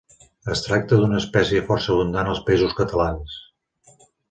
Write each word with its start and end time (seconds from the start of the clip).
Es 0.53 0.63
tracta 0.67 0.97
d'una 1.01 1.19
espècie 1.23 1.61
força 1.67 1.93
abundant 1.97 2.33
als 2.33 2.43
Països 2.49 2.75
Catalans. 2.83 3.39